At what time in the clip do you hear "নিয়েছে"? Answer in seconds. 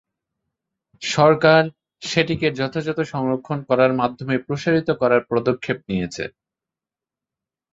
5.89-6.23